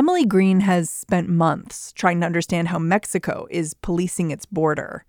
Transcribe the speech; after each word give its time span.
Emily 0.00 0.24
Green 0.24 0.60
has 0.60 0.88
spent 0.88 1.28
months 1.28 1.92
trying 1.92 2.20
to 2.20 2.26
understand 2.26 2.68
how 2.68 2.78
Mexico 2.78 3.46
is 3.50 3.74
policing 3.74 4.30
its 4.30 4.46
border. 4.46 5.04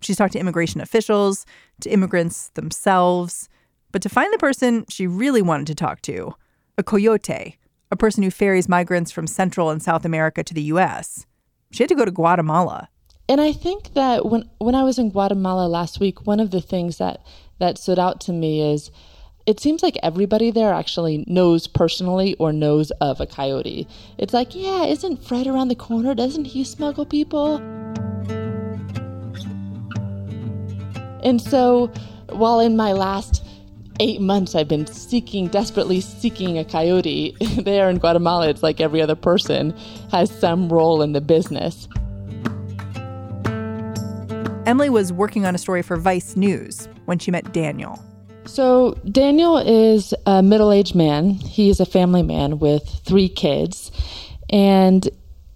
She's 0.00 0.16
talked 0.16 0.32
to 0.32 0.40
immigration 0.40 0.80
officials, 0.80 1.46
to 1.82 1.90
immigrants 1.90 2.48
themselves, 2.54 3.48
but 3.92 4.02
to 4.02 4.08
find 4.08 4.34
the 4.34 4.38
person 4.38 4.86
she 4.88 5.06
really 5.06 5.40
wanted 5.40 5.68
to 5.68 5.76
talk 5.76 6.02
to, 6.02 6.34
a 6.76 6.82
coyote, 6.82 7.58
a 7.92 7.96
person 7.96 8.24
who 8.24 8.30
ferries 8.32 8.68
migrants 8.68 9.12
from 9.12 9.28
Central 9.28 9.70
and 9.70 9.80
South 9.80 10.04
America 10.04 10.42
to 10.42 10.52
the 10.52 10.62
U.S., 10.62 11.26
she 11.70 11.84
had 11.84 11.88
to 11.90 11.94
go 11.94 12.04
to 12.04 12.10
Guatemala. 12.10 12.88
And 13.28 13.40
I 13.40 13.52
think 13.52 13.94
that 13.94 14.26
when 14.26 14.50
when 14.58 14.74
I 14.74 14.82
was 14.82 14.98
in 14.98 15.10
Guatemala 15.10 15.68
last 15.68 16.00
week, 16.00 16.26
one 16.26 16.40
of 16.40 16.50
the 16.50 16.60
things 16.60 16.98
that 16.98 17.24
that 17.60 17.78
stood 17.78 18.00
out 18.00 18.20
to 18.22 18.32
me 18.32 18.72
is 18.72 18.90
it 19.46 19.60
seems 19.60 19.82
like 19.82 19.98
everybody 20.02 20.50
there 20.50 20.72
actually 20.72 21.24
knows 21.26 21.66
personally 21.66 22.34
or 22.38 22.52
knows 22.52 22.90
of 22.92 23.20
a 23.20 23.26
coyote. 23.26 23.86
It's 24.16 24.32
like, 24.32 24.54
yeah, 24.54 24.84
isn't 24.84 25.22
Fred 25.22 25.46
around 25.46 25.68
the 25.68 25.74
corner? 25.74 26.14
Doesn't 26.14 26.46
he 26.46 26.64
smuggle 26.64 27.04
people? 27.04 27.56
And 31.22 31.40
so, 31.40 31.88
while 32.30 32.60
in 32.60 32.76
my 32.76 32.92
last 32.92 33.44
eight 34.00 34.20
months 34.20 34.54
I've 34.54 34.68
been 34.68 34.86
seeking, 34.86 35.48
desperately 35.48 36.00
seeking 36.00 36.58
a 36.58 36.64
coyote, 36.64 37.36
there 37.62 37.90
in 37.90 37.98
Guatemala, 37.98 38.48
it's 38.48 38.62
like 38.62 38.80
every 38.80 39.02
other 39.02 39.14
person 39.14 39.76
has 40.10 40.30
some 40.30 40.70
role 40.70 41.02
in 41.02 41.12
the 41.12 41.20
business. 41.20 41.86
Emily 44.66 44.88
was 44.88 45.12
working 45.12 45.44
on 45.44 45.54
a 45.54 45.58
story 45.58 45.82
for 45.82 45.98
Vice 45.98 46.34
News 46.34 46.88
when 47.04 47.18
she 47.18 47.30
met 47.30 47.52
Daniel. 47.52 48.02
So, 48.46 48.94
Daniel 49.10 49.58
is 49.58 50.14
a 50.26 50.42
middle 50.42 50.70
aged 50.70 50.94
man. 50.94 51.30
He 51.30 51.70
is 51.70 51.80
a 51.80 51.86
family 51.86 52.22
man 52.22 52.58
with 52.58 52.82
three 53.04 53.28
kids, 53.28 53.90
and 54.50 55.08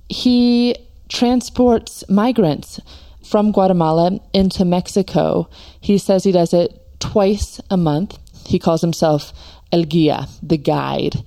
he 0.09 0.75
transports 1.09 2.03
migrants 2.09 2.81
from 3.23 3.53
Guatemala 3.53 4.19
into 4.33 4.65
Mexico. 4.65 5.49
He 5.81 5.99
says 5.99 6.25
he 6.25 6.33
does 6.33 6.55
it 6.55 6.81
twice 6.99 7.61
a 7.71 7.77
month. 7.77 8.19
He 8.47 8.59
calls 8.59 8.81
himself 8.81 9.33
El 9.71 9.85
Guia, 9.85 10.27
the 10.43 10.57
guide. 10.57 11.25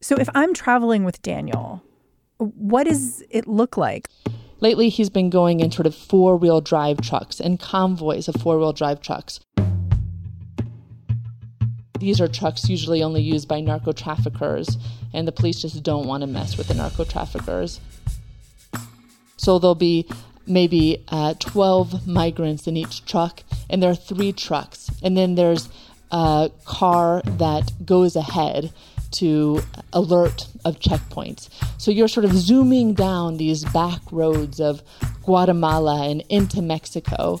So, 0.00 0.16
if 0.16 0.28
I'm 0.34 0.54
traveling 0.54 1.04
with 1.04 1.22
Daniel, 1.22 1.82
what 2.38 2.84
does 2.84 3.22
it 3.30 3.46
look 3.46 3.76
like? 3.76 4.08
Lately, 4.60 4.88
he's 4.88 5.10
been 5.10 5.30
going 5.30 5.60
in 5.60 5.70
sort 5.70 5.86
of 5.86 5.94
four 5.94 6.36
wheel 6.36 6.60
drive 6.60 7.00
trucks 7.00 7.40
and 7.40 7.60
convoys 7.60 8.26
of 8.26 8.34
four 8.36 8.58
wheel 8.58 8.72
drive 8.72 9.00
trucks. 9.00 9.40
These 11.98 12.20
are 12.20 12.28
trucks 12.28 12.68
usually 12.68 13.02
only 13.02 13.22
used 13.22 13.48
by 13.48 13.60
narco 13.60 13.92
traffickers, 13.92 14.76
and 15.12 15.26
the 15.26 15.32
police 15.32 15.62
just 15.62 15.82
don't 15.82 16.06
want 16.06 16.22
to 16.22 16.26
mess 16.26 16.56
with 16.56 16.68
the 16.68 16.74
narco 16.74 17.04
traffickers. 17.04 17.80
So 19.36 19.58
there'll 19.58 19.74
be 19.74 20.08
maybe 20.46 21.04
uh, 21.08 21.34
12 21.38 22.06
migrants 22.06 22.66
in 22.66 22.76
each 22.76 23.04
truck, 23.04 23.42
and 23.68 23.82
there 23.82 23.90
are 23.90 23.96
three 23.96 24.32
trucks. 24.32 24.90
And 25.02 25.16
then 25.16 25.34
there's 25.34 25.68
a 26.10 26.50
car 26.64 27.22
that 27.24 27.72
goes 27.84 28.16
ahead 28.16 28.72
to 29.12 29.62
alert 29.92 30.48
of 30.64 30.78
checkpoints. 30.78 31.48
So 31.78 31.90
you're 31.90 32.08
sort 32.08 32.24
of 32.24 32.32
zooming 32.32 32.94
down 32.94 33.36
these 33.36 33.64
back 33.64 34.00
roads 34.10 34.60
of 34.60 34.82
Guatemala 35.24 36.08
and 36.08 36.22
into 36.28 36.60
Mexico. 36.60 37.40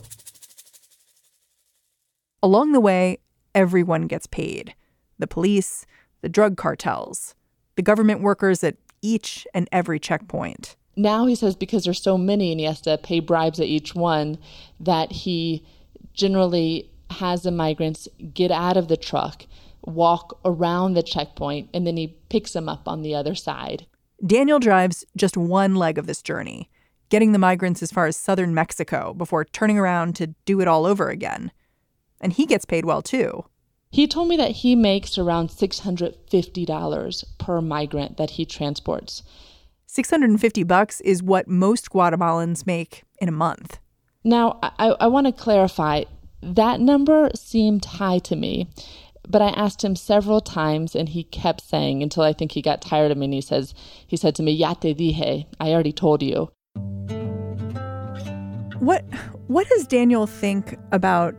Along 2.42 2.72
the 2.72 2.80
way, 2.80 3.18
everyone 3.56 4.06
gets 4.06 4.28
paid 4.28 4.74
the 5.18 5.26
police, 5.26 5.86
the 6.20 6.28
drug 6.28 6.58
cartels, 6.58 7.34
the 7.76 7.82
government 7.82 8.20
workers 8.20 8.62
at 8.62 8.76
each 9.00 9.46
and 9.54 9.66
every 9.72 9.98
checkpoint. 9.98 10.76
Now 10.94 11.24
he 11.26 11.34
says 11.34 11.56
because 11.56 11.84
there's 11.84 12.02
so 12.02 12.18
many 12.18 12.52
and 12.52 12.60
he 12.60 12.66
has 12.66 12.82
to 12.82 12.98
pay 12.98 13.20
bribes 13.20 13.58
at 13.58 13.66
each 13.66 13.94
one 13.94 14.36
that 14.78 15.10
he 15.10 15.64
generally 16.12 16.90
has 17.10 17.42
the 17.44 17.50
migrants 17.50 18.08
get 18.34 18.50
out 18.50 18.76
of 18.76 18.88
the 18.88 18.96
truck, 18.96 19.46
walk 19.82 20.38
around 20.44 20.94
the 20.94 21.02
checkpoint, 21.02 21.70
and 21.72 21.86
then 21.86 21.96
he 21.96 22.16
picks 22.28 22.52
them 22.52 22.68
up 22.68 22.86
on 22.86 23.00
the 23.00 23.14
other 23.14 23.34
side. 23.34 23.86
Daniel 24.24 24.58
drives 24.58 25.04
just 25.16 25.36
one 25.36 25.74
leg 25.74 25.96
of 25.96 26.06
this 26.06 26.20
journey, 26.22 26.70
getting 27.08 27.32
the 27.32 27.38
migrants 27.38 27.82
as 27.82 27.92
far 27.92 28.06
as 28.06 28.16
southern 28.16 28.52
Mexico 28.54 29.14
before 29.14 29.44
turning 29.44 29.78
around 29.78 30.16
to 30.16 30.28
do 30.44 30.60
it 30.60 30.68
all 30.68 30.84
over 30.84 31.08
again. 31.08 31.52
And 32.20 32.32
he 32.32 32.46
gets 32.46 32.64
paid 32.64 32.84
well 32.84 33.02
too. 33.02 33.44
He 33.90 34.06
told 34.06 34.28
me 34.28 34.36
that 34.36 34.50
he 34.50 34.74
makes 34.74 35.16
around 35.16 35.50
$650 35.50 37.24
per 37.38 37.60
migrant 37.60 38.16
that 38.16 38.30
he 38.30 38.44
transports. 38.44 39.22
650 39.86 40.64
bucks 40.64 41.00
is 41.00 41.22
what 41.22 41.48
most 41.48 41.90
Guatemalans 41.90 42.66
make 42.66 43.04
in 43.18 43.28
a 43.28 43.32
month. 43.32 43.78
Now, 44.24 44.58
I, 44.62 44.96
I 45.00 45.06
want 45.06 45.26
to 45.26 45.32
clarify 45.32 46.04
that 46.42 46.80
number 46.80 47.30
seemed 47.34 47.84
high 47.84 48.18
to 48.18 48.36
me, 48.36 48.68
but 49.26 49.40
I 49.40 49.48
asked 49.50 49.82
him 49.82 49.96
several 49.96 50.40
times 50.40 50.94
and 50.94 51.08
he 51.08 51.24
kept 51.24 51.62
saying 51.62 52.02
until 52.02 52.22
I 52.22 52.32
think 52.32 52.52
he 52.52 52.62
got 52.62 52.82
tired 52.82 53.10
of 53.10 53.16
me 53.16 53.24
and 53.26 53.34
he 53.34 53.40
says 53.40 53.72
he 54.06 54.16
said 54.16 54.34
to 54.34 54.42
me, 54.42 54.52
Ya 54.52 54.74
te 54.74 54.94
dije, 54.94 55.46
I 55.60 55.70
already 55.70 55.92
told 55.92 56.22
you. 56.22 56.50
What 58.78 59.04
what 59.46 59.68
does 59.68 59.86
Daniel 59.86 60.26
think 60.26 60.76
about 60.92 61.34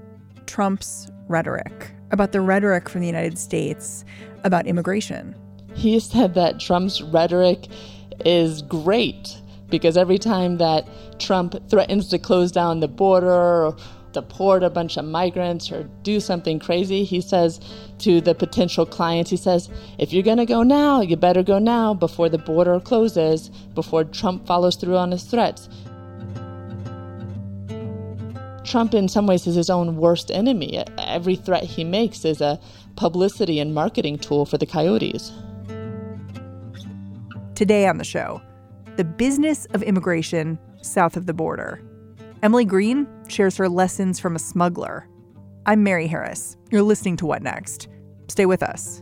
Trump's 0.47 1.11
rhetoric, 1.27 1.91
about 2.11 2.31
the 2.31 2.41
rhetoric 2.41 2.89
from 2.89 3.01
the 3.01 3.07
United 3.07 3.37
States 3.37 4.03
about 4.43 4.65
immigration. 4.65 5.35
He 5.75 5.99
said 5.99 6.33
that 6.33 6.59
Trump's 6.59 7.01
rhetoric 7.01 7.67
is 8.25 8.63
great 8.63 9.37
because 9.69 9.97
every 9.97 10.17
time 10.17 10.57
that 10.57 10.87
Trump 11.19 11.55
threatens 11.69 12.07
to 12.09 12.17
close 12.17 12.51
down 12.51 12.79
the 12.79 12.87
border 12.87 13.29
or 13.29 13.77
deport 14.13 14.63
a 14.63 14.69
bunch 14.69 14.97
of 14.97 15.05
migrants 15.05 15.71
or 15.71 15.83
do 16.01 16.19
something 16.19 16.57
crazy, 16.59 17.03
he 17.03 17.21
says 17.21 17.59
to 17.99 18.21
the 18.21 18.33
potential 18.33 18.85
clients, 18.85 19.29
he 19.29 19.37
says, 19.37 19.69
if 19.99 20.11
you're 20.11 20.23
going 20.23 20.37
to 20.37 20.45
go 20.45 20.63
now, 20.63 21.01
you 21.01 21.15
better 21.15 21.43
go 21.43 21.59
now 21.59 21.93
before 21.93 22.29
the 22.29 22.37
border 22.37 22.79
closes, 22.79 23.49
before 23.75 24.03
Trump 24.05 24.47
follows 24.47 24.75
through 24.75 24.97
on 24.97 25.11
his 25.11 25.23
threats. 25.23 25.69
Trump, 28.67 28.93
in 28.93 29.07
some 29.07 29.25
ways, 29.25 29.47
is 29.47 29.55
his 29.55 29.69
own 29.69 29.95
worst 29.95 30.29
enemy. 30.29 30.83
Every 30.97 31.35
threat 31.35 31.63
he 31.63 31.83
makes 31.83 32.25
is 32.25 32.41
a 32.41 32.59
publicity 32.95 33.59
and 33.59 33.73
marketing 33.73 34.19
tool 34.19 34.45
for 34.45 34.57
the 34.57 34.65
coyotes. 34.65 35.31
Today 37.55 37.87
on 37.87 37.97
the 37.97 38.03
show, 38.03 38.41
the 38.97 39.03
business 39.03 39.65
of 39.67 39.81
immigration 39.81 40.59
south 40.81 41.17
of 41.17 41.25
the 41.25 41.33
border. 41.33 41.81
Emily 42.43 42.65
Green 42.65 43.07
shares 43.27 43.57
her 43.57 43.69
lessons 43.69 44.19
from 44.19 44.35
a 44.35 44.39
smuggler. 44.39 45.07
I'm 45.65 45.83
Mary 45.83 46.07
Harris. 46.07 46.55
You're 46.69 46.83
listening 46.83 47.17
to 47.17 47.25
What 47.25 47.41
Next? 47.41 47.87
Stay 48.27 48.45
with 48.45 48.61
us. 48.61 49.01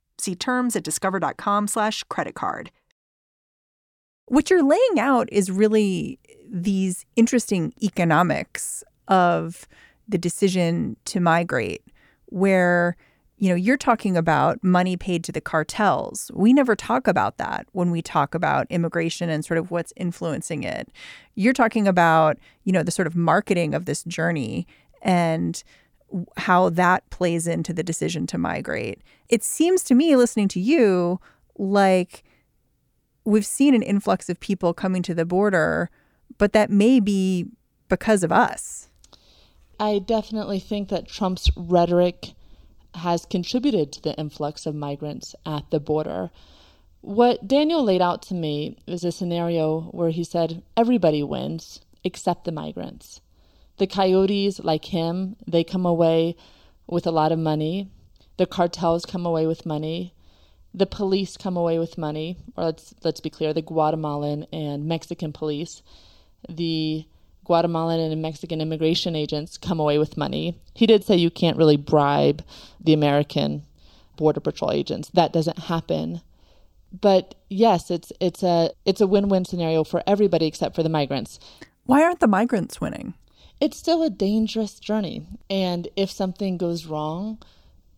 See 0.21 0.35
terms 0.35 0.75
at 0.75 0.83
discover.com 0.83 1.67
slash 1.67 2.03
credit 2.03 2.35
card. 2.35 2.69
What 4.27 4.51
you're 4.51 4.63
laying 4.63 4.99
out 4.99 5.27
is 5.31 5.49
really 5.49 6.19
these 6.47 7.05
interesting 7.15 7.73
economics 7.81 8.83
of 9.07 9.67
the 10.07 10.19
decision 10.19 10.95
to 11.05 11.19
migrate, 11.19 11.81
where 12.27 12.95
you 13.41 13.49
know, 13.49 13.55
you're 13.55 13.75
talking 13.75 14.15
about 14.15 14.63
money 14.63 14.95
paid 14.95 15.23
to 15.23 15.31
the 15.31 15.41
cartels. 15.41 16.29
We 16.35 16.53
never 16.53 16.75
talk 16.75 17.07
about 17.07 17.39
that 17.39 17.65
when 17.71 17.89
we 17.89 18.03
talk 18.03 18.35
about 18.35 18.67
immigration 18.69 19.31
and 19.31 19.43
sort 19.43 19.57
of 19.57 19.71
what's 19.71 19.91
influencing 19.97 20.61
it. 20.61 20.89
You're 21.33 21.51
talking 21.51 21.87
about, 21.87 22.37
you 22.65 22.71
know, 22.71 22.83
the 22.83 22.91
sort 22.91 23.07
of 23.07 23.15
marketing 23.15 23.73
of 23.73 23.85
this 23.85 24.03
journey 24.03 24.67
and 25.01 25.63
how 26.37 26.69
that 26.69 27.09
plays 27.09 27.47
into 27.47 27.73
the 27.73 27.83
decision 27.83 28.27
to 28.27 28.37
migrate. 28.37 29.01
It 29.29 29.43
seems 29.43 29.83
to 29.83 29.95
me, 29.95 30.15
listening 30.15 30.47
to 30.49 30.59
you, 30.59 31.19
like 31.57 32.23
we've 33.23 33.45
seen 33.45 33.73
an 33.75 33.83
influx 33.83 34.29
of 34.29 34.39
people 34.39 34.73
coming 34.73 35.03
to 35.03 35.13
the 35.13 35.25
border, 35.25 35.89
but 36.37 36.53
that 36.53 36.69
may 36.69 36.99
be 36.99 37.47
because 37.87 38.23
of 38.23 38.31
us. 38.31 38.89
I 39.79 39.99
definitely 39.99 40.59
think 40.59 40.89
that 40.89 41.07
Trump's 41.07 41.49
rhetoric 41.55 42.33
has 42.95 43.25
contributed 43.25 43.91
to 43.93 44.01
the 44.01 44.13
influx 44.15 44.65
of 44.65 44.75
migrants 44.75 45.35
at 45.45 45.69
the 45.71 45.79
border. 45.79 46.29
What 47.01 47.47
Daniel 47.47 47.83
laid 47.83 48.01
out 48.01 48.21
to 48.23 48.33
me 48.33 48.77
was 48.87 49.03
a 49.03 49.11
scenario 49.11 49.81
where 49.91 50.11
he 50.11 50.23
said 50.23 50.61
everybody 50.77 51.23
wins 51.23 51.81
except 52.03 52.45
the 52.45 52.51
migrants. 52.51 53.21
The 53.77 53.87
coyotes, 53.87 54.59
like 54.59 54.85
him, 54.85 55.35
they 55.47 55.63
come 55.63 55.85
away 55.85 56.35
with 56.87 57.07
a 57.07 57.11
lot 57.11 57.31
of 57.31 57.39
money. 57.39 57.89
The 58.37 58.45
cartels 58.45 59.05
come 59.05 59.25
away 59.25 59.47
with 59.47 59.65
money. 59.65 60.13
The 60.73 60.85
police 60.85 61.35
come 61.35 61.57
away 61.57 61.79
with 61.79 61.97
money, 61.97 62.37
or 62.55 62.65
let's 62.65 62.93
let's 63.03 63.19
be 63.19 63.29
clear, 63.29 63.53
the 63.53 63.61
Guatemalan 63.61 64.45
and 64.53 64.85
Mexican 64.85 65.33
police. 65.33 65.81
The 66.47 67.05
Guatemalan 67.43 67.99
and 67.99 68.21
Mexican 68.21 68.61
immigration 68.61 69.15
agents 69.15 69.57
come 69.57 69.79
away 69.79 69.97
with 69.97 70.15
money. 70.15 70.57
He 70.73 70.85
did 70.85 71.03
say 71.03 71.15
you 71.17 71.29
can't 71.29 71.57
really 71.57 71.75
bribe 71.75 72.43
the 72.79 72.93
American 72.93 73.63
border 74.15 74.39
patrol 74.39 74.71
agents. 74.71 75.09
That 75.09 75.33
doesn't 75.33 75.59
happen. 75.59 76.21
But 76.99 77.35
yes, 77.49 77.91
it's 77.91 78.13
it's 78.19 78.43
a 78.43 78.71
it's 78.85 79.01
a 79.01 79.07
win-win 79.07 79.45
scenario 79.45 79.83
for 79.83 80.03
everybody 80.05 80.45
except 80.45 80.75
for 80.75 80.83
the 80.83 80.89
migrants. 80.89 81.39
Why 81.85 82.03
aren't 82.03 82.19
the 82.19 82.27
migrants 82.27 82.79
winning? 82.79 83.13
It's 83.61 83.77
still 83.77 84.03
a 84.03 84.09
dangerous 84.09 84.79
journey, 84.79 85.25
and 85.49 85.87
if 85.95 86.11
something 86.11 86.57
goes 86.57 86.85
wrong, 86.85 87.37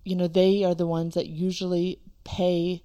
you 0.04 0.16
know, 0.16 0.28
they 0.28 0.64
are 0.64 0.76
the 0.76 0.86
ones 0.86 1.16
that 1.16 1.28
usually 1.28 2.00
pay 2.26 2.84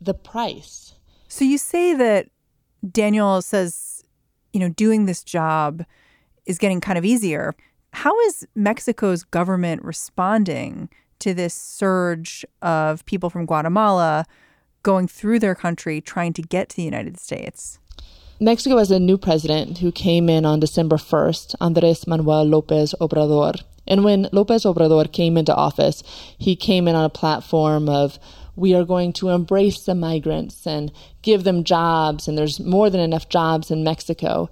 the 0.00 0.14
price. 0.14 0.94
So 1.26 1.44
you 1.44 1.58
say 1.58 1.94
that 1.94 2.28
Daniel 2.92 3.42
says 3.42 3.98
you 4.52 4.60
know, 4.60 4.68
doing 4.70 5.06
this 5.06 5.22
job 5.22 5.84
is 6.46 6.58
getting 6.58 6.80
kind 6.80 6.98
of 6.98 7.04
easier. 7.04 7.54
How 7.92 8.18
is 8.20 8.46
Mexico's 8.54 9.24
government 9.24 9.82
responding 9.84 10.88
to 11.20 11.34
this 11.34 11.54
surge 11.54 12.44
of 12.62 13.04
people 13.06 13.30
from 13.30 13.46
Guatemala 13.46 14.24
going 14.82 15.08
through 15.08 15.38
their 15.38 15.54
country 15.54 16.00
trying 16.00 16.32
to 16.34 16.42
get 16.42 16.68
to 16.70 16.76
the 16.76 16.82
United 16.82 17.18
States? 17.18 17.78
Mexico 18.40 18.78
has 18.78 18.92
a 18.92 19.00
new 19.00 19.18
president 19.18 19.78
who 19.78 19.90
came 19.90 20.28
in 20.28 20.46
on 20.46 20.60
December 20.60 20.94
1st, 20.94 21.56
Andres 21.60 22.06
Manuel 22.06 22.44
Lopez 22.44 22.94
Obrador. 23.00 23.60
And 23.84 24.04
when 24.04 24.28
Lopez 24.30 24.62
Obrador 24.62 25.10
came 25.10 25.36
into 25.36 25.52
office, 25.52 26.04
he 26.38 26.54
came 26.54 26.86
in 26.86 26.94
on 26.94 27.04
a 27.04 27.10
platform 27.10 27.88
of 27.88 28.20
we 28.54 28.74
are 28.74 28.84
going 28.84 29.12
to 29.14 29.30
embrace 29.30 29.84
the 29.84 29.96
migrants 29.96 30.68
and 30.68 30.92
give 31.22 31.42
them 31.42 31.64
jobs, 31.64 32.28
and 32.28 32.38
there's 32.38 32.60
more 32.60 32.88
than 32.90 33.00
enough 33.00 33.28
jobs 33.28 33.72
in 33.72 33.82
Mexico. 33.82 34.48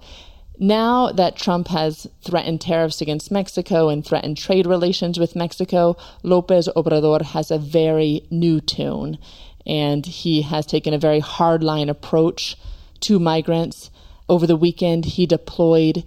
Now 0.59 1.13
that 1.13 1.37
Trump 1.37 1.69
has 1.69 2.07
threatened 2.21 2.59
tariffs 2.59 2.99
against 2.99 3.31
Mexico 3.31 3.87
and 3.87 4.05
threatened 4.05 4.35
trade 4.35 4.67
relations 4.67 5.17
with 5.17 5.33
Mexico, 5.33 5.95
Lopez 6.23 6.67
Obrador 6.75 7.21
has 7.21 7.51
a 7.51 7.57
very 7.57 8.27
new 8.29 8.59
tune, 8.59 9.17
and 9.65 10.05
he 10.05 10.41
has 10.41 10.65
taken 10.65 10.93
a 10.93 10.99
very 10.99 11.21
hardline 11.21 11.89
approach 11.89 12.57
to 13.01 13.19
migrants. 13.19 13.89
Over 14.29 14.45
the 14.45 14.55
weekend, 14.55 15.05
he 15.05 15.25
deployed 15.25 16.03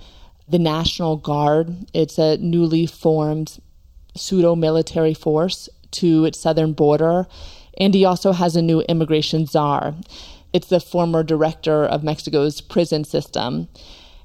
the 0.48 0.58
National 0.58 1.16
Guard. 1.16 1.86
It's 1.94 2.18
a 2.18 2.36
newly 2.36 2.86
formed 2.86 3.60
pseudo 4.16 4.54
military 4.54 5.14
force 5.14 5.68
to 5.92 6.24
its 6.24 6.38
southern 6.38 6.72
border 6.72 7.26
and 7.80 7.94
he 7.94 8.04
also 8.04 8.32
has 8.32 8.54
a 8.54 8.62
new 8.62 8.82
immigration 8.82 9.46
czar. 9.46 9.94
It's 10.52 10.68
the 10.68 10.80
former 10.80 11.22
director 11.22 11.84
of 11.84 12.04
Mexico's 12.04 12.60
prison 12.60 13.04
system. 13.04 13.68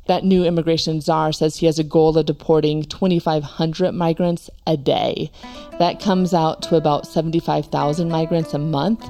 That 0.08 0.26
new 0.26 0.44
immigration 0.44 1.02
czar 1.02 1.32
says 1.32 1.58
he 1.58 1.66
has 1.66 1.80
a 1.80 1.84
goal 1.84 2.18
of 2.18 2.26
deporting 2.26 2.84
2,500 2.84 3.94
migrants 3.94 4.50
a 4.68 4.78
day. 4.78 5.32
That 5.80 6.02
comes 6.02 6.34
out 6.34 6.62
to 6.64 6.76
about 6.76 7.08
75,000 7.08 8.10
migrants 8.10 8.54
a 8.54 8.60
month. 8.60 9.10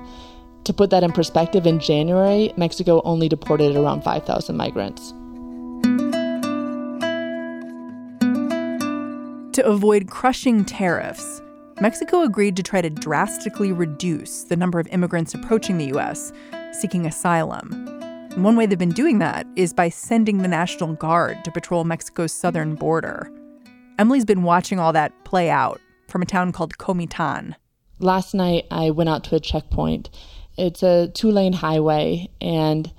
To 0.66 0.74
put 0.74 0.90
that 0.90 1.04
in 1.04 1.12
perspective, 1.12 1.68
in 1.68 1.80
January, 1.80 2.52
Mexico 2.58 3.02
only 3.06 3.30
deported 3.30 3.76
around 3.76 4.04
5,000 4.04 4.58
migrants. 4.58 5.12
To 9.54 9.64
avoid 9.64 10.10
crushing 10.10 10.66
tariffs, 10.66 11.42
Mexico 11.80 12.24
agreed 12.24 12.56
to 12.58 12.64
try 12.64 12.82
to 12.82 12.90
drastically 12.90 13.72
reduce 13.72 14.44
the 14.44 14.56
number 14.56 14.80
of 14.80 14.88
immigrants 14.88 15.36
approaching 15.36 15.78
the 15.78 15.86
U.S. 15.88 16.34
seeking 16.74 17.06
asylum. 17.06 17.88
And 18.32 18.44
one 18.44 18.56
way 18.56 18.66
they've 18.66 18.78
been 18.78 18.90
doing 18.90 19.20
that 19.20 19.46
is 19.56 19.72
by 19.72 19.90
sending 19.90 20.40
the 20.40 20.48
National 20.48 20.94
Guard 20.96 21.46
to 21.46 21.52
patrol 21.52 21.84
Mexico's 21.84 22.34
southern 22.34 22.74
border. 22.74 23.32
Emily's 24.00 24.26
been 24.26 24.42
watching 24.42 24.80
all 24.80 24.94
that 24.94 25.14
play 25.26 25.52
out 25.52 25.80
from 26.08 26.24
a 26.24 26.26
town 26.26 26.52
called 26.52 26.80
Comitan. 26.80 27.54
Last 28.00 28.34
night, 28.34 28.66
I 28.72 28.90
went 28.90 29.10
out 29.10 29.24
to 29.26 29.36
a 29.36 29.40
checkpoint. 29.40 30.10
It's 30.58 30.84
a 30.84 31.08
two 31.08 31.32
lane 31.32 31.54
highway, 31.54 32.30
and 32.40 32.92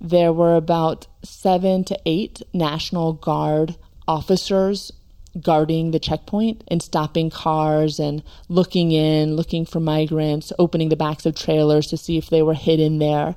there 0.00 0.32
were 0.32 0.56
about 0.56 1.06
seven 1.22 1.84
to 1.84 1.98
eight 2.06 2.42
National 2.52 3.12
Guard 3.12 3.76
officers 4.06 4.92
guarding 5.40 5.90
the 5.90 6.00
checkpoint 6.00 6.64
and 6.68 6.82
stopping 6.82 7.30
cars 7.30 7.98
and 7.98 8.22
looking 8.48 8.92
in, 8.92 9.36
looking 9.36 9.64
for 9.64 9.80
migrants, 9.80 10.52
opening 10.58 10.88
the 10.88 10.96
backs 10.96 11.26
of 11.26 11.34
trailers 11.34 11.86
to 11.88 11.96
see 11.96 12.16
if 12.16 12.30
they 12.30 12.42
were 12.42 12.54
hidden 12.54 12.98
there. 12.98 13.36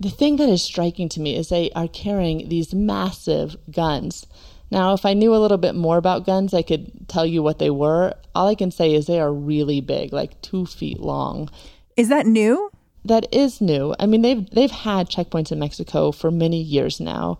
The 0.00 0.10
thing 0.10 0.36
that 0.36 0.48
is 0.48 0.62
striking 0.62 1.08
to 1.10 1.20
me 1.20 1.36
is 1.36 1.48
they 1.48 1.70
are 1.72 1.88
carrying 1.88 2.48
these 2.48 2.72
massive 2.72 3.56
guns. 3.70 4.26
Now, 4.70 4.92
if 4.92 5.04
I 5.04 5.14
knew 5.14 5.34
a 5.34 5.38
little 5.38 5.58
bit 5.58 5.74
more 5.74 5.96
about 5.96 6.26
guns, 6.26 6.54
I 6.54 6.62
could 6.62 7.08
tell 7.08 7.26
you 7.26 7.42
what 7.42 7.58
they 7.58 7.70
were. 7.70 8.14
All 8.34 8.46
I 8.46 8.54
can 8.54 8.70
say 8.70 8.94
is 8.94 9.06
they 9.06 9.20
are 9.20 9.32
really 9.32 9.80
big, 9.80 10.12
like 10.12 10.40
two 10.42 10.66
feet 10.66 11.00
long. 11.00 11.50
Is 11.96 12.10
that 12.10 12.26
new? 12.26 12.70
That 13.04 13.26
is 13.32 13.60
new. 13.60 13.94
I 13.98 14.06
mean, 14.06 14.22
they've 14.22 14.48
they've 14.50 14.70
had 14.70 15.08
checkpoints 15.08 15.52
in 15.52 15.58
Mexico 15.58 16.12
for 16.12 16.30
many 16.30 16.60
years 16.60 17.00
now, 17.00 17.38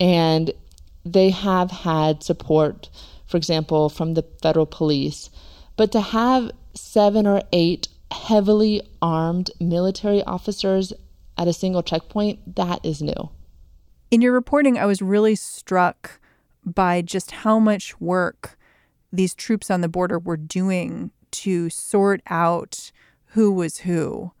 and 0.00 0.52
they 1.04 1.30
have 1.30 1.70
had 1.70 2.22
support 2.22 2.88
for 3.26 3.36
example, 3.36 3.88
from 3.88 4.14
the 4.14 4.24
federal 4.40 4.66
police. 4.66 5.30
But 5.76 5.92
to 5.92 6.00
have 6.00 6.50
seven 6.74 7.26
or 7.26 7.42
eight 7.52 7.88
heavily 8.10 8.82
armed 9.02 9.50
military 9.60 10.22
officers 10.22 10.92
at 11.36 11.48
a 11.48 11.52
single 11.52 11.82
checkpoint, 11.82 12.56
that 12.56 12.84
is 12.84 13.02
new. 13.02 13.30
In 14.10 14.22
your 14.22 14.32
reporting, 14.32 14.78
I 14.78 14.86
was 14.86 15.02
really 15.02 15.34
struck 15.34 16.20
by 16.64 17.02
just 17.02 17.30
how 17.30 17.58
much 17.58 18.00
work 18.00 18.56
these 19.12 19.34
troops 19.34 19.70
on 19.70 19.80
the 19.80 19.88
border 19.88 20.18
were 20.18 20.36
doing 20.36 21.10
to 21.32 21.68
sort 21.68 22.22
out 22.28 22.92
who 23.30 23.50
was 23.50 23.78
who, 23.78 24.32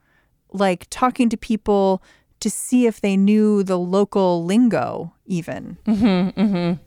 like 0.56 0.86
talking 0.90 1.28
to 1.28 1.36
people 1.36 2.02
to 2.40 2.50
see 2.50 2.86
if 2.86 3.00
they 3.00 3.16
knew 3.16 3.62
the 3.62 3.78
local 3.78 4.44
lingo, 4.44 5.12
even. 5.26 5.78
Mm-hmm, 5.86 6.40
mm-hmm. 6.40 6.82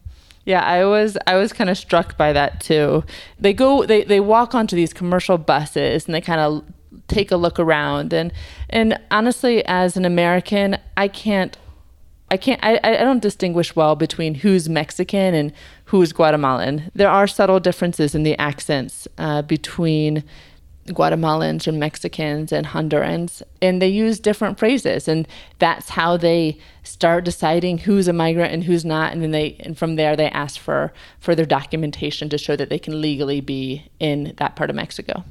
Yeah, 0.46 0.64
I 0.64 0.86
was 0.86 1.18
I 1.28 1.36
was 1.36 1.54
kind 1.54 1.70
of 1.70 1.78
struck 1.78 2.18
by 2.18 2.34
that 2.34 2.62
too. 2.62 3.04
They 3.40 3.54
go 3.54 3.86
they 3.86 4.04
they 4.04 4.20
walk 4.20 4.56
onto 4.56 4.76
these 4.76 4.94
commercial 4.94 5.38
buses 5.38 6.06
and 6.06 6.16
they 6.16 6.22
kind 6.22 6.40
of 6.40 6.64
take 7.08 7.32
a 7.32 7.38
look 7.38 7.60
around 7.60 8.14
and 8.14 8.32
and 8.70 9.00
honestly 9.12 9.64
as 9.66 9.96
an 9.98 10.06
American, 10.06 10.78
I 10.98 11.08
can't 11.08 11.58
I 12.32 12.38
can't 12.38 12.60
I, 12.64 12.80
I 12.84 12.98
don't 12.98 13.22
distinguish 13.22 13.76
well 13.76 13.96
between 13.96 14.36
who's 14.36 14.70
Mexican 14.70 15.34
and 15.34 15.52
who's 15.86 16.12
Guatemalan. 16.14 16.92
There 16.96 17.10
are 17.10 17.28
subtle 17.28 17.60
differences 17.60 18.16
in 18.16 18.24
the 18.24 18.38
accents 18.40 19.08
uh, 19.18 19.42
between 19.42 20.24
Guatemalans 20.90 21.68
and 21.68 21.80
Mexicans 21.80 22.52
and 22.52 22.68
Hondurans, 22.68 23.42
and 23.62 23.82
they 23.82 23.88
use 23.88 24.20
different 24.20 24.60
phrases, 24.60 25.08
and 25.08 25.28
that's 25.60 25.90
how 25.90 26.18
they 26.18 26.58
start 26.84 27.26
deciding 27.26 27.80
who's 27.80 28.08
a 28.08 28.14
migrant 28.14 28.54
and 28.54 28.64
who's 28.64 28.84
not, 28.84 29.14
and 29.14 29.22
then 29.22 29.32
they 29.32 29.56
and 29.62 29.78
from 29.78 29.96
there 29.96 30.16
they 30.16 30.30
ask 30.30 30.60
for 30.60 30.94
further 31.20 31.46
documentation 31.46 32.30
to 32.30 32.38
show 32.38 32.56
that 32.56 32.70
they 32.70 32.80
can 32.80 33.02
legally 33.02 33.42
be 33.42 33.90
in 34.00 34.34
that 34.38 34.56
part 34.56 34.70
of 34.70 34.76
Mexico. 34.76 35.24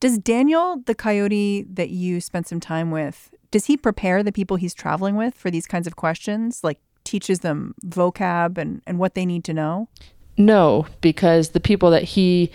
Does 0.00 0.16
Daniel, 0.18 0.82
the 0.86 0.94
coyote 0.94 1.62
that 1.64 1.90
you 1.90 2.20
spent 2.20 2.48
some 2.48 2.60
time 2.60 2.90
with, 2.90 3.34
Does 3.50 3.66
he 3.66 3.76
prepare 3.76 4.22
the 4.22 4.32
people 4.32 4.56
he's 4.56 4.74
traveling 4.74 5.16
with 5.16 5.34
for 5.34 5.50
these 5.50 5.66
kinds 5.66 5.86
of 5.86 5.96
questions? 5.96 6.62
Like 6.62 6.78
teaches 7.04 7.40
them 7.40 7.74
vocab 7.84 8.56
and, 8.56 8.80
and 8.86 8.98
what 8.98 9.14
they 9.14 9.26
need 9.26 9.44
to 9.44 9.54
know? 9.54 9.88
No, 10.36 10.86
because 11.00 11.50
the 11.50 11.60
people 11.60 11.90
that 11.90 12.04
he 12.04 12.50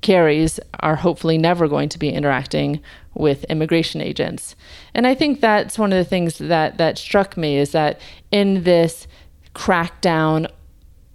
carries 0.00 0.60
are 0.80 0.96
hopefully 0.96 1.38
never 1.38 1.68
going 1.68 1.88
to 1.88 1.98
be 1.98 2.10
interacting 2.10 2.80
with 3.14 3.44
immigration 3.44 4.00
agents. 4.00 4.54
And 4.94 5.06
I 5.06 5.14
think 5.14 5.40
that's 5.40 5.78
one 5.78 5.92
of 5.92 5.98
the 5.98 6.08
things 6.08 6.38
that 6.38 6.78
that 6.78 6.98
struck 6.98 7.36
me 7.36 7.58
is 7.58 7.72
that 7.72 8.00
in 8.30 8.62
this 8.62 9.06
crackdown 9.54 10.48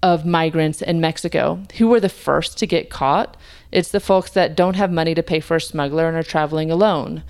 of 0.04 0.26
migrants 0.26 0.82
in 0.82 1.00
Mexico, 1.00 1.64
who 1.78 1.88
were 1.88 2.02
the 2.02 2.10
first 2.10 2.58
to 2.58 2.68
get 2.68 2.90
caught? 2.90 3.38
It's 3.72 3.92
the 3.92 4.02
folks 4.02 4.32
that 4.32 4.56
don't 4.56 4.76
have 4.76 4.92
money 4.92 5.16
to 5.16 5.24
pay 5.24 5.40
for 5.40 5.56
a 5.56 5.62
smuggler 5.62 6.08
and 6.08 6.18
are 6.18 6.24
traveling 6.24 6.70
alone. 6.70 7.24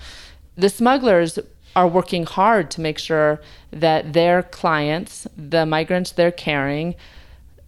The 0.56 0.68
smugglers 0.68 1.38
are 1.76 1.88
working 1.88 2.26
hard 2.26 2.70
to 2.72 2.80
make 2.80 2.98
sure 2.98 3.40
that 3.70 4.12
their 4.12 4.42
clients, 4.42 5.26
the 5.36 5.64
migrants 5.64 6.12
they're 6.12 6.32
carrying, 6.32 6.96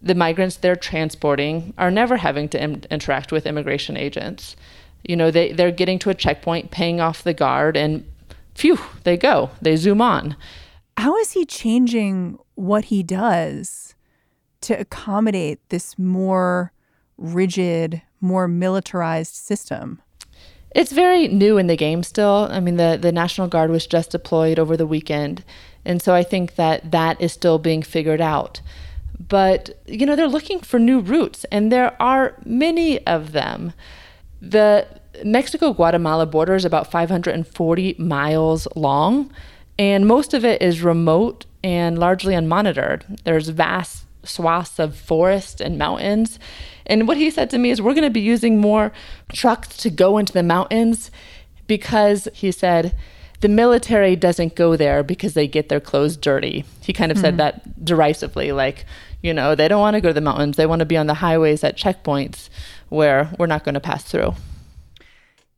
the 0.01 0.15
migrants 0.15 0.57
they're 0.57 0.75
transporting, 0.75 1.73
are 1.77 1.91
never 1.91 2.17
having 2.17 2.47
to 2.49 2.61
Im- 2.61 2.83
interact 2.91 3.31
with 3.31 3.45
immigration 3.45 3.97
agents. 3.97 4.55
You 5.03 5.15
know, 5.15 5.31
they, 5.31 5.51
they're 5.51 5.71
getting 5.71 5.99
to 5.99 6.09
a 6.09 6.15
checkpoint, 6.15 6.71
paying 6.71 6.99
off 6.99 7.23
the 7.23 7.33
guard, 7.33 7.77
and 7.77 8.05
phew, 8.55 8.79
they 9.03 9.17
go, 9.17 9.51
they 9.61 9.75
zoom 9.75 10.01
on. 10.01 10.35
How 10.97 11.15
is 11.17 11.31
he 11.31 11.45
changing 11.45 12.39
what 12.55 12.85
he 12.85 13.03
does 13.03 13.95
to 14.61 14.79
accommodate 14.79 15.59
this 15.69 15.97
more 15.99 16.71
rigid, 17.17 18.01
more 18.19 18.47
militarized 18.47 19.35
system? 19.35 20.01
It's 20.71 20.91
very 20.91 21.27
new 21.27 21.57
in 21.57 21.67
the 21.67 21.77
game 21.77 22.03
still. 22.03 22.47
I 22.51 22.59
mean, 22.59 22.77
the, 22.77 22.97
the 23.01 23.11
National 23.11 23.47
Guard 23.47 23.69
was 23.69 23.87
just 23.87 24.11
deployed 24.11 24.59
over 24.59 24.75
the 24.75 24.85
weekend. 24.85 25.43
And 25.85 26.01
so 26.01 26.13
I 26.13 26.23
think 26.23 26.55
that 26.55 26.91
that 26.91 27.19
is 27.21 27.31
still 27.31 27.57
being 27.57 27.81
figured 27.81 28.21
out. 28.21 28.61
But, 29.19 29.81
you 29.87 30.05
know, 30.05 30.15
they're 30.15 30.27
looking 30.27 30.59
for 30.59 30.79
new 30.79 30.99
routes, 30.99 31.43
and 31.51 31.71
there 31.71 31.99
are 32.01 32.35
many 32.45 33.05
of 33.07 33.31
them. 33.31 33.73
The 34.41 34.87
Mexico 35.23 35.73
Guatemala 35.73 36.25
border 36.25 36.55
is 36.55 36.65
about 36.65 36.91
540 36.91 37.95
miles 37.97 38.67
long, 38.75 39.31
and 39.79 40.07
most 40.07 40.33
of 40.33 40.45
it 40.45 40.61
is 40.61 40.81
remote 40.81 41.45
and 41.63 41.97
largely 41.97 42.33
unmonitored. 42.33 43.23
There's 43.23 43.49
vast 43.49 44.05
swaths 44.23 44.79
of 44.79 44.95
forest 44.95 45.61
and 45.61 45.77
mountains. 45.77 46.39
And 46.85 47.07
what 47.07 47.17
he 47.17 47.29
said 47.29 47.49
to 47.51 47.57
me 47.57 47.71
is, 47.71 47.81
we're 47.81 47.93
going 47.93 48.03
to 48.03 48.09
be 48.09 48.21
using 48.21 48.59
more 48.59 48.91
trucks 49.33 49.75
to 49.77 49.89
go 49.89 50.17
into 50.17 50.33
the 50.33 50.43
mountains 50.43 51.11
because 51.65 52.27
he 52.33 52.51
said, 52.51 52.95
the 53.41 53.49
military 53.49 54.15
doesn't 54.15 54.55
go 54.55 54.75
there 54.75 55.03
because 55.03 55.33
they 55.33 55.47
get 55.47 55.69
their 55.69 55.79
clothes 55.79 56.17
dirty. 56.17 56.65
He 56.81 56.93
kind 56.93 57.11
of 57.11 57.17
mm-hmm. 57.17 57.25
said 57.25 57.33
hmm. 57.33 57.37
that 57.37 57.85
derisively, 57.85 58.51
like, 58.51 58.85
you 59.21 59.33
know, 59.33 59.55
they 59.55 59.67
don't 59.67 59.81
want 59.81 59.95
to 59.95 60.01
go 60.01 60.09
to 60.09 60.13
the 60.13 60.21
mountains. 60.21 60.57
They 60.57 60.65
want 60.65 60.79
to 60.79 60.85
be 60.85 60.97
on 60.97 61.07
the 61.07 61.15
highways 61.15 61.63
at 61.63 61.77
checkpoints 61.77 62.49
where 62.89 63.33
we're 63.37 63.47
not 63.47 63.63
going 63.63 63.75
to 63.75 63.79
pass 63.79 64.03
through. 64.03 64.35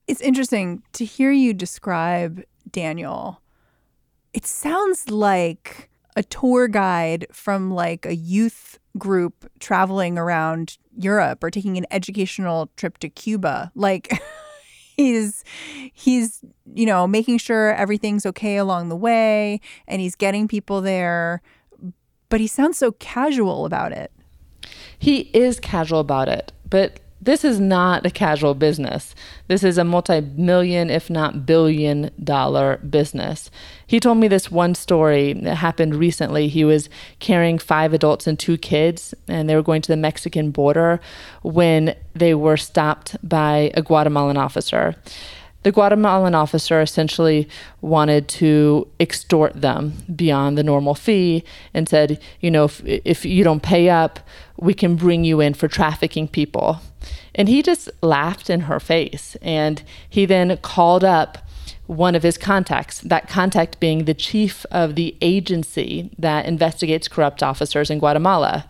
It's 0.08 0.22
interesting 0.22 0.82
to 0.94 1.06
hear 1.06 1.32
you 1.32 1.54
describe 1.54 2.44
Daniel. 2.72 3.42
It 4.34 4.46
sounds 4.46 5.10
like 5.10 5.90
a 6.16 6.24
tour 6.24 6.68
guide 6.68 7.28
from 7.32 7.72
like 7.72 8.06
a 8.06 8.16
youth 8.16 8.80
group 8.98 9.50
traveling 9.60 10.18
around 10.18 10.78
Europe 10.98 11.44
or 11.44 11.52
taking 11.52 11.78
an 11.78 11.86
educational 11.92 12.70
trip 12.76 12.98
to 13.00 13.10
Cuba. 13.10 13.72
Like 13.76 14.12
he's 14.98 15.44
he's 15.94 16.42
you 16.74 16.86
know 16.86 17.08
making 17.08 17.38
sure 17.38 17.74
everything's 17.74 18.26
okay 18.26 18.58
along 18.58 18.90
the 18.90 18.96
way 18.96 19.62
and 19.88 20.02
he's 20.02 20.16
getting 20.16 20.48
people 20.48 20.82
there 20.82 21.42
but 22.30 22.40
he 22.40 22.48
sounds 22.48 22.78
so 22.78 22.94
casual 22.94 23.66
about 23.66 23.92
it. 23.92 24.12
He 24.98 25.30
is 25.34 25.60
casual 25.60 26.00
about 26.00 26.30
it, 26.30 26.52
but 26.70 27.00
this 27.22 27.44
is 27.44 27.60
not 27.60 28.06
a 28.06 28.10
casual 28.10 28.54
business. 28.56 29.14
This 29.48 29.64
is 29.64 29.78
a 29.78 29.84
multi 29.84 30.22
million, 30.22 30.90
if 30.90 31.10
not 31.10 31.46
billion 31.46 32.12
dollar 32.24 32.78
business. 32.78 33.52
He 33.86 34.00
told 34.00 34.20
me 34.20 34.30
this 34.30 34.50
one 34.50 34.74
story 34.74 35.34
that 35.34 35.56
happened 35.56 35.96
recently. 35.96 36.48
He 36.48 36.64
was 36.64 36.90
carrying 37.20 37.58
five 37.58 37.94
adults 37.94 38.26
and 38.26 38.40
two 38.40 38.58
kids, 38.58 39.14
and 39.28 39.50
they 39.50 39.56
were 39.56 39.64
going 39.64 39.82
to 39.82 39.92
the 39.92 39.98
Mexican 39.98 40.52
border 40.52 41.02
when 41.42 41.96
they 42.14 42.34
were 42.34 42.58
stopped 42.58 43.18
by 43.28 43.72
a 43.74 43.82
Guatemalan 43.82 44.38
officer 44.38 44.96
the 45.64 45.72
Guatemalan 45.72 46.36
officer 46.36 46.82
essentially 46.82 47.48
wanted 47.82 48.28
to 48.30 48.88
extort 49.00 49.62
them 49.62 49.94
beyond 50.16 50.58
the 50.58 50.64
normal 50.64 50.96
fee 50.96 51.44
and 51.74 51.90
said, 51.90 52.20
you 52.40 52.50
know, 52.50 52.66
if, 52.66 52.82
if 52.86 53.26
you 53.26 53.44
don't 53.44 53.62
pay 53.62 53.90
up, 53.90 54.20
we 54.58 54.74
can 54.74 54.96
bring 54.96 55.26
you 55.26 55.42
in 55.42 55.54
for 55.54 55.68
trafficking 55.68 56.28
people. 56.28 56.80
And 57.36 57.50
he 57.50 57.62
just 57.62 57.90
laughed 58.02 58.50
in 58.50 58.62
her 58.62 58.80
face. 58.80 59.36
And 59.42 59.84
he 60.10 60.26
then 60.26 60.58
called 60.58 61.04
up 61.04 61.40
one 61.88 62.16
of 62.16 62.24
his 62.24 62.38
contacts, 62.38 63.02
that 63.02 63.28
contact 63.28 63.80
being 63.80 64.06
the 64.06 64.14
chief 64.14 64.66
of 64.72 64.96
the 64.96 65.16
agency 65.22 66.10
that 66.20 66.46
investigates 66.46 67.08
corrupt 67.08 67.42
officers 67.42 67.90
in 67.90 68.00
Guatemala. 68.00 68.70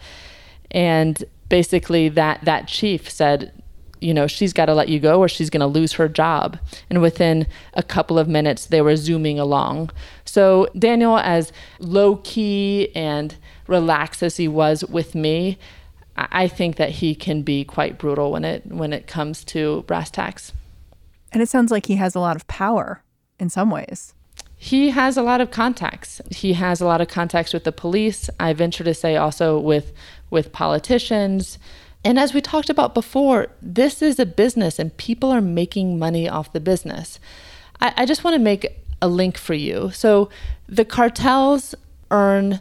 And 0.71 1.23
basically 1.49 2.09
that 2.09 2.39
that 2.45 2.67
chief 2.67 3.09
said 3.09 3.51
you 4.01 4.13
know, 4.13 4.27
she's 4.27 4.53
got 4.53 4.65
to 4.65 4.73
let 4.73 4.89
you 4.89 4.99
go 4.99 5.19
or 5.19 5.27
she's 5.27 5.49
going 5.49 5.61
to 5.61 5.67
lose 5.67 5.93
her 5.93 6.07
job. 6.07 6.57
And 6.89 7.01
within 7.01 7.47
a 7.73 7.83
couple 7.83 8.17
of 8.17 8.27
minutes, 8.27 8.65
they 8.65 8.81
were 8.81 8.95
zooming 8.95 9.39
along. 9.39 9.91
So, 10.25 10.67
Daniel, 10.77 11.17
as 11.17 11.51
low 11.79 12.17
key 12.17 12.91
and 12.95 13.35
relaxed 13.67 14.23
as 14.23 14.37
he 14.37 14.47
was 14.47 14.83
with 14.85 15.15
me, 15.15 15.57
I 16.15 16.47
think 16.47 16.75
that 16.75 16.89
he 16.89 17.15
can 17.15 17.43
be 17.43 17.63
quite 17.63 17.97
brutal 17.97 18.31
when 18.31 18.43
it 18.43 18.65
when 18.65 18.91
it 18.91 19.07
comes 19.07 19.43
to 19.45 19.83
brass 19.83 20.11
tacks. 20.11 20.51
And 21.31 21.41
it 21.41 21.49
sounds 21.49 21.71
like 21.71 21.85
he 21.85 21.95
has 21.95 22.15
a 22.15 22.19
lot 22.19 22.35
of 22.35 22.47
power 22.47 23.03
in 23.39 23.49
some 23.49 23.69
ways. 23.69 24.13
He 24.55 24.89
has 24.89 25.15
a 25.15 25.21
lot 25.21 25.39
of 25.39 25.51
contacts. 25.51 26.21
He 26.31 26.53
has 26.53 26.81
a 26.81 26.85
lot 26.85 26.99
of 26.99 27.07
contacts 27.07 27.53
with 27.53 27.63
the 27.63 27.71
police. 27.71 28.29
I 28.39 28.51
venture 28.51 28.83
to 28.83 28.93
say 28.93 29.15
also 29.15 29.57
with 29.57 29.93
with 30.29 30.51
politicians. 30.51 31.57
And 32.03 32.17
as 32.17 32.33
we 32.33 32.41
talked 32.41 32.69
about 32.69 32.93
before, 32.93 33.47
this 33.61 34.01
is 34.01 34.19
a 34.19 34.25
business 34.25 34.79
and 34.79 34.95
people 34.95 35.31
are 35.31 35.41
making 35.41 35.99
money 35.99 36.29
off 36.29 36.53
the 36.53 36.59
business. 36.59 37.19
I, 37.81 37.93
I 37.97 38.05
just 38.05 38.23
want 38.23 38.35
to 38.35 38.39
make 38.39 38.79
a 39.01 39.07
link 39.07 39.37
for 39.37 39.53
you. 39.53 39.91
So 39.91 40.29
the 40.67 40.85
cartels 40.85 41.75
earn, 42.11 42.59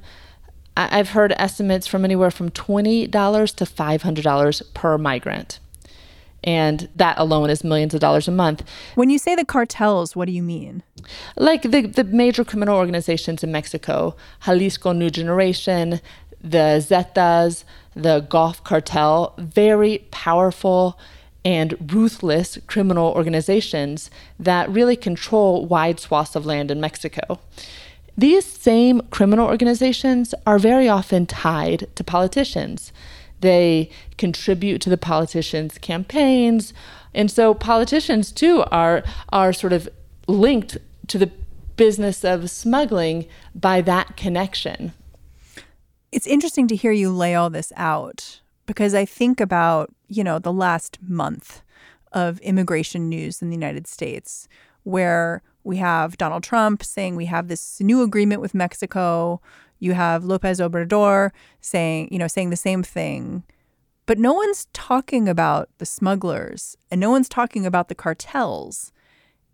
I've 0.77 1.11
heard 1.11 1.33
estimates 1.37 1.87
from 1.87 2.05
anywhere 2.05 2.31
from 2.31 2.51
$20 2.51 3.11
to 3.11 3.65
$500 3.65 4.75
per 4.75 4.99
migrant. 4.99 5.61
And 6.45 6.89
that 6.95 7.19
alone 7.19 7.51
is 7.51 7.65
millions 7.65 7.95
of 7.95 8.01
dollars 8.01 8.29
a 8.29 8.33
month. 8.33 8.63
When 8.95 9.11
you 9.11 9.19
say 9.19 9.35
the 9.35 9.45
cartels, 9.45 10.15
what 10.15 10.27
do 10.27 10.33
you 10.33 10.43
mean? 10.43 10.83
Like 11.37 11.63
the, 11.63 11.83
the 11.83 12.05
major 12.05 12.45
criminal 12.45 12.77
organizations 12.77 13.43
in 13.43 13.51
Mexico 13.51 14.17
Jalisco 14.45 14.93
New 14.93 15.11
Generation, 15.11 16.01
the 16.41 16.81
Zetas, 16.81 17.65
the 18.03 18.21
Gulf 18.21 18.63
Cartel, 18.65 19.35
very 19.39 20.07
powerful 20.11 20.99
and 21.45 21.93
ruthless 21.93 22.59
criminal 22.67 23.13
organizations 23.13 24.11
that 24.39 24.69
really 24.69 24.97
control 24.97 25.67
wide 25.67 26.01
swaths 26.01 26.37
of 26.37 26.47
land 26.47 26.71
in 26.71 26.81
Mexico. 26.81 27.41
These 28.17 28.45
same 28.45 29.01
criminal 29.11 29.47
organizations 29.47 30.35
are 30.47 30.59
very 30.59 30.89
often 30.89 31.27
tied 31.27 31.89
to 31.95 32.05
politicians. 32.05 32.93
They 33.41 33.91
contribute 34.17 34.81
to 34.83 34.91
the 34.91 34.99
politicians' 34.99 35.79
campaigns, 35.79 36.73
and 37.15 37.31
so 37.31 37.55
politicians 37.55 38.33
too 38.33 38.65
are 38.73 39.05
are 39.29 39.53
sort 39.53 39.73
of 39.73 39.89
linked 40.27 40.77
to 41.07 41.19
the 41.19 41.31
business 41.77 42.25
of 42.25 42.51
smuggling 42.51 43.27
by 43.55 43.81
that 43.83 44.17
connection. 44.17 44.93
It's 46.11 46.27
interesting 46.27 46.67
to 46.69 46.77
hear 46.77 46.93
you 46.93 47.11
lay 47.11 47.35
all 47.35 47.51
this 47.51 47.71
out 47.77 48.41
because 48.65 48.95
I 48.95 49.05
think 49.05 49.41
about, 49.41 49.91
you 50.09 50.25
know, 50.25 50.39
the 50.39 50.53
last 50.53 50.99
month 51.03 51.63
of 52.13 52.41
immigration 52.41 53.11
news 53.11 53.43
in 53.43 53.51
the 53.51 53.57
United 53.57 53.87
States 53.87 54.49
where 54.85 55.43
we 55.65 55.77
have 55.77 56.17
Donald 56.17 56.43
Trump 56.43 56.83
saying 56.83 57.15
we 57.15 57.27
have 57.27 57.49
this 57.49 57.79
new 57.81 58.03
agreement 58.03 58.41
with 58.41 58.55
Mexico. 58.55 59.43
You 59.81 59.93
have 59.93 60.25
Lopez 60.25 60.61
Obrador 60.61 61.31
saying, 61.61 62.09
you 62.11 62.19
know, 62.19 62.27
saying 62.27 62.49
the 62.49 62.57
same 62.57 62.83
thing. 62.83 63.43
But 64.07 64.19
no 64.19 64.33
one's 64.33 64.67
talking 64.73 65.29
about 65.29 65.69
the 65.77 65.85
smugglers 65.85 66.79
and 66.91 66.99
no 66.99 67.11
one's 67.11 67.29
talking 67.29 67.67
about 67.67 67.89
the 67.89 67.95
cartels. 67.95 68.93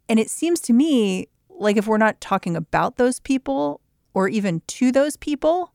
And 0.09 0.21
it 0.21 0.31
seems 0.31 0.61
to 0.61 0.73
me 0.73 1.27
like 1.49 1.77
if 1.77 1.89
we're 1.89 1.99
not 1.99 2.21
talking 2.21 2.55
about 2.55 2.95
those 2.95 3.19
people 3.19 3.81
or 4.13 4.29
even 4.29 4.63
to 4.69 4.93
those 4.93 5.17
people, 5.17 5.73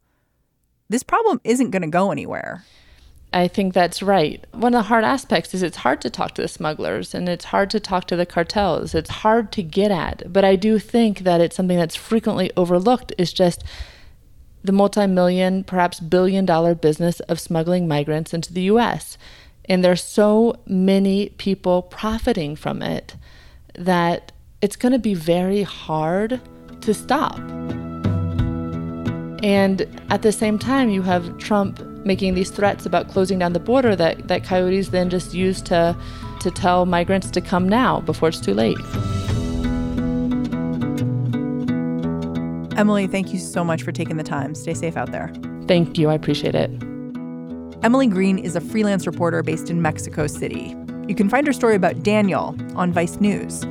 this 0.89 1.03
problem 1.03 1.39
isn't 1.43 1.71
going 1.71 1.83
to 1.83 1.87
go 1.87 2.11
anywhere. 2.11 2.63
I 3.31 3.47
think 3.47 3.73
that's 3.73 4.01
right. 4.01 4.43
One 4.53 4.73
of 4.73 4.79
the 4.79 4.87
hard 4.87 5.03
aspects 5.03 5.53
is 5.53 5.61
it's 5.61 5.77
hard 5.77 6.01
to 6.01 6.09
talk 6.09 6.33
to 6.35 6.41
the 6.41 6.47
smugglers 6.47 7.13
and 7.13 7.29
it's 7.29 7.45
hard 7.45 7.69
to 7.71 7.79
talk 7.79 8.05
to 8.07 8.15
the 8.15 8.25
cartels. 8.25 8.95
It's 8.95 9.09
hard 9.09 9.51
to 9.51 9.61
get 9.61 9.91
at. 9.91 10.33
But 10.33 10.43
I 10.43 10.55
do 10.55 10.79
think 10.79 11.19
that 11.19 11.39
it's 11.39 11.55
something 11.55 11.77
that's 11.77 11.95
frequently 11.95 12.51
overlooked 12.57 13.13
is 13.19 13.31
just 13.31 13.63
the 14.63 14.71
multi 14.71 15.05
million, 15.05 15.63
perhaps 15.63 15.99
billion 15.99 16.45
dollar 16.45 16.73
business 16.73 17.19
of 17.21 17.39
smuggling 17.39 17.87
migrants 17.87 18.33
into 18.33 18.51
the 18.51 18.63
US. 18.63 19.17
And 19.65 19.83
there's 19.83 20.03
so 20.03 20.55
many 20.65 21.29
people 21.29 21.83
profiting 21.83 22.55
from 22.55 22.81
it 22.81 23.15
that 23.75 24.31
it's 24.59 24.75
going 24.75 24.93
to 24.93 24.99
be 24.99 25.13
very 25.13 25.61
hard 25.61 26.41
to 26.81 26.93
stop. 26.95 27.39
And 29.43 29.87
at 30.09 30.21
the 30.21 30.31
same 30.31 30.59
time, 30.59 30.89
you 30.89 31.01
have 31.01 31.37
Trump 31.37 31.79
making 32.05 32.33
these 32.33 32.49
threats 32.49 32.85
about 32.85 33.07
closing 33.09 33.39
down 33.39 33.53
the 33.53 33.59
border 33.59 33.95
that, 33.95 34.27
that 34.27 34.43
coyotes 34.43 34.89
then 34.89 35.09
just 35.09 35.33
use 35.33 35.61
to, 35.63 35.95
to 36.41 36.51
tell 36.51 36.85
migrants 36.85 37.29
to 37.31 37.41
come 37.41 37.67
now 37.67 38.01
before 38.01 38.29
it's 38.29 38.39
too 38.39 38.53
late. 38.53 38.77
Emily, 42.77 43.07
thank 43.07 43.33
you 43.33 43.39
so 43.39 43.63
much 43.63 43.83
for 43.83 43.91
taking 43.91 44.17
the 44.17 44.23
time. 44.23 44.55
Stay 44.55 44.73
safe 44.73 44.95
out 44.95 45.11
there. 45.11 45.33
Thank 45.67 45.97
you. 45.97 46.09
I 46.09 46.13
appreciate 46.13 46.55
it. 46.55 46.71
Emily 47.83 48.07
Green 48.07 48.39
is 48.39 48.55
a 48.55 48.61
freelance 48.61 49.05
reporter 49.05 49.43
based 49.43 49.69
in 49.69 49.81
Mexico 49.81 50.27
City. 50.27 50.75
You 51.07 51.15
can 51.15 51.29
find 51.29 51.45
her 51.47 51.53
story 51.53 51.75
about 51.75 52.03
Daniel 52.03 52.55
on 52.75 52.93
Vice 52.93 53.19
News. 53.19 53.63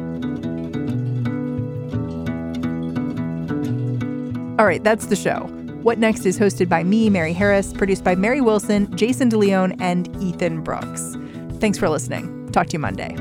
All 4.59 4.67
right, 4.67 4.83
that's 4.83 5.07
the 5.07 5.17
show. 5.17 5.49
What 5.89 5.99
Next 5.99 6.27
is 6.27 6.39
hosted 6.39 6.69
by 6.69 6.85
me, 6.85 7.09
Mary 7.09 7.33
Harris, 7.33 7.73
produced 7.73 8.05
by 8.05 8.15
Mary 8.15 8.43
Wilson, 8.43 8.95
Jason 8.95 9.31
DeLeon, 9.31 9.75
and 9.81 10.15
Ethan 10.23 10.61
Brooks. 10.61 11.17
Thanks 11.61 11.79
for 11.79 11.89
listening. 11.89 12.53
Talk 12.53 12.67
to 12.67 12.73
you 12.75 12.79
Monday. 12.79 13.15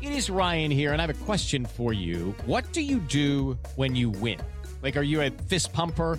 It 0.00 0.10
is 0.10 0.30
Ryan 0.30 0.70
here, 0.70 0.94
and 0.94 1.02
I 1.02 1.06
have 1.06 1.10
a 1.14 1.24
question 1.24 1.66
for 1.66 1.92
you. 1.92 2.34
What 2.46 2.72
do 2.72 2.80
you 2.80 3.00
do 3.00 3.58
when 3.76 3.94
you 3.94 4.08
win? 4.08 4.40
Like, 4.82 4.96
are 4.96 5.02
you 5.02 5.20
a 5.20 5.30
fist 5.48 5.74
pumper? 5.74 6.18